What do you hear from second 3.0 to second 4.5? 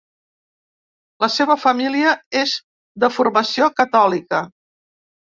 de formació catòlica.